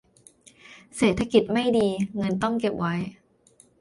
[0.97, 2.93] เศรษฐกิจไม่ดี เงินต้องเก็บไว้